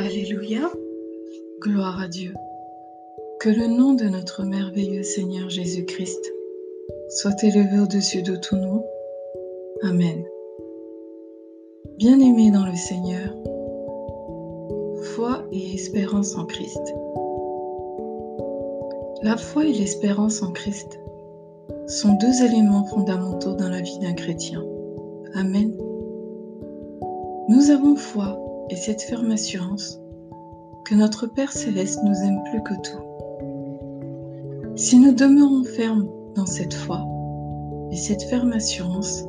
Alléluia. 0.00 0.70
Gloire 1.60 2.00
à 2.00 2.06
Dieu. 2.06 2.32
Que 3.40 3.48
le 3.48 3.66
nom 3.66 3.94
de 3.94 4.04
notre 4.04 4.44
merveilleux 4.44 5.02
Seigneur 5.02 5.50
Jésus-Christ 5.50 6.32
soit 7.08 7.42
élevé 7.42 7.80
au-dessus 7.80 8.22
de 8.22 8.36
tout 8.36 8.54
nom. 8.54 8.84
Amen. 9.82 10.24
Bien-aimés 11.96 12.52
dans 12.52 12.64
le 12.64 12.76
Seigneur, 12.76 13.34
foi 15.14 15.44
et 15.50 15.74
espérance 15.74 16.36
en 16.36 16.46
Christ. 16.46 16.94
La 19.22 19.36
foi 19.36 19.64
et 19.64 19.72
l'espérance 19.72 20.42
en 20.44 20.52
Christ 20.52 21.00
sont 21.88 22.14
deux 22.20 22.44
éléments 22.44 22.84
fondamentaux 22.84 23.54
dans 23.54 23.68
la 23.68 23.80
vie 23.80 23.98
d'un 23.98 24.14
chrétien. 24.14 24.64
Amen. 25.34 25.76
Nous 27.48 27.70
avons 27.70 27.96
foi 27.96 28.38
et 28.70 28.76
cette 28.76 29.02
ferme 29.02 29.30
assurance 29.30 30.00
que 30.84 30.94
notre 30.94 31.26
Père 31.26 31.52
céleste 31.52 32.00
nous 32.04 32.14
aime 32.14 32.42
plus 32.50 32.62
que 32.62 32.74
tout. 32.74 33.02
Si 34.76 34.98
nous 34.98 35.12
demeurons 35.12 35.64
fermes 35.64 36.08
dans 36.34 36.46
cette 36.46 36.74
foi 36.74 37.04
et 37.90 37.96
cette 37.96 38.22
ferme 38.22 38.52
assurance, 38.52 39.24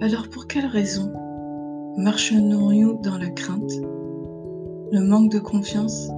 alors 0.00 0.28
pour 0.28 0.46
quelle 0.46 0.66
raison 0.66 1.12
marcherions-nous 1.96 3.00
dans 3.02 3.18
la 3.18 3.30
crainte, 3.30 3.72
le 4.90 5.00
manque 5.00 5.30
de 5.30 5.38
confiance, 5.38 6.08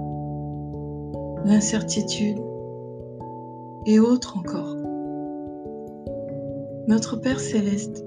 l'incertitude 1.45 2.39
et 3.87 4.01
autres 4.01 4.39
encore? 4.39 4.77
Notre 6.87 7.17
Père 7.17 7.41
céleste 7.41 8.05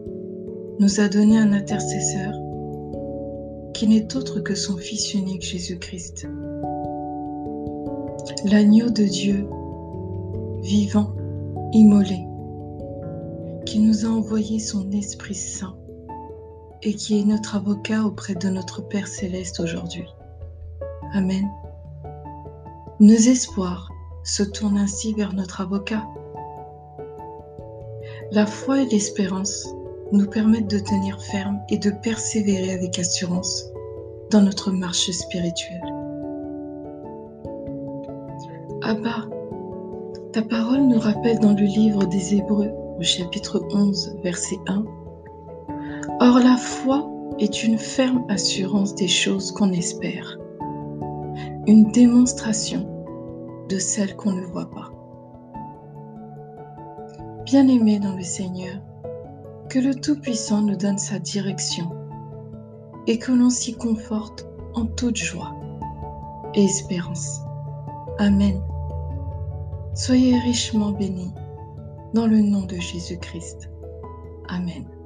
nous 0.79 0.99
a 0.99 1.07
donné 1.07 1.37
un 1.37 1.53
intercesseur 1.53 2.33
qui 3.77 3.87
n'est 3.87 4.17
autre 4.17 4.39
que 4.39 4.55
son 4.55 4.75
Fils 4.75 5.13
unique 5.13 5.43
Jésus-Christ. 5.43 6.27
L'agneau 8.43 8.89
de 8.89 9.03
Dieu, 9.03 9.47
vivant, 10.63 11.13
immolé, 11.73 12.25
qui 13.67 13.77
nous 13.77 14.03
a 14.03 14.09
envoyé 14.09 14.57
son 14.57 14.89
Esprit 14.89 15.35
Saint 15.35 15.77
et 16.81 16.95
qui 16.95 17.19
est 17.19 17.23
notre 17.23 17.55
avocat 17.55 18.01
auprès 18.01 18.33
de 18.33 18.49
notre 18.49 18.81
Père 18.81 19.07
céleste 19.07 19.59
aujourd'hui. 19.59 20.07
Amen. 21.13 21.47
Nos 22.99 23.13
espoirs 23.13 23.91
se 24.23 24.41
tournent 24.41 24.79
ainsi 24.79 25.13
vers 25.13 25.33
notre 25.33 25.61
avocat. 25.61 26.03
La 28.31 28.47
foi 28.47 28.81
et 28.81 28.85
l'espérance 28.87 29.67
nous 30.11 30.27
permettent 30.27 30.69
de 30.69 30.79
tenir 30.79 31.21
ferme 31.21 31.59
et 31.69 31.77
de 31.77 31.89
persévérer 31.89 32.73
avec 32.73 32.99
assurance 32.99 33.65
dans 34.31 34.41
notre 34.41 34.71
marche 34.71 35.09
spirituelle. 35.11 35.81
Abba, 38.83 39.25
ta 40.31 40.41
parole 40.41 40.87
nous 40.87 40.99
rappelle 40.99 41.39
dans 41.39 41.53
le 41.53 41.65
livre 41.65 42.05
des 42.05 42.35
Hébreux, 42.35 42.71
au 42.99 43.03
chapitre 43.03 43.65
11, 43.73 44.17
verset 44.23 44.57
1, 44.67 44.85
Or 46.19 46.39
la 46.39 46.57
foi 46.57 47.09
est 47.39 47.63
une 47.63 47.77
ferme 47.77 48.25
assurance 48.29 48.95
des 48.95 49.07
choses 49.07 49.51
qu'on 49.51 49.71
espère, 49.71 50.37
une 51.67 51.91
démonstration 51.91 52.87
de 53.69 53.77
celles 53.77 54.15
qu'on 54.15 54.31
ne 54.31 54.45
voit 54.45 54.69
pas. 54.69 54.91
Bien-aimés 57.45 57.99
dans 57.99 58.15
le 58.15 58.23
Seigneur, 58.23 58.81
que 59.77 59.83
le 59.83 59.93
Tout-Puissant 59.93 60.63
nous 60.63 60.75
donne 60.75 60.97
sa 60.97 61.19
direction 61.19 61.91
et 63.05 63.19
que 63.19 63.31
l'on 63.31 63.51
s'y 63.51 63.75
conforte 63.75 64.47
en 64.73 64.87
toute 64.87 65.17
joie 65.17 65.53
et 66.55 66.63
espérance. 66.63 67.41
Amen. 68.17 68.59
Soyez 69.93 70.39
richement 70.39 70.93
bénis 70.93 71.31
dans 72.15 72.25
le 72.25 72.41
nom 72.41 72.63
de 72.63 72.75
Jésus-Christ. 72.75 73.69
Amen. 74.47 74.96